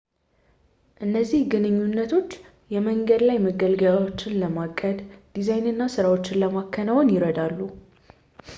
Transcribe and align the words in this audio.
እነዚህ 1.05 1.41
ግንኙነቶች 1.51 2.29
የመንገድ 2.75 3.21
ላይ 3.29 3.37
መገልገያዎችን 3.45 4.37
ለማቀድ፣ 4.43 4.97
ዲዛይን 5.35 5.67
እና 5.73 5.89
ሥራዎችን 5.97 6.41
ለማከናወን 6.45 7.13
ይረዳሉ 7.17 7.59